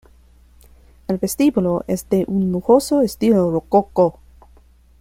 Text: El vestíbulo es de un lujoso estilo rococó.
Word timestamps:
El 1.07 1.19
vestíbulo 1.19 1.83
es 1.85 2.09
de 2.09 2.25
un 2.27 2.51
lujoso 2.51 3.01
estilo 3.03 3.51
rococó. 3.51 4.17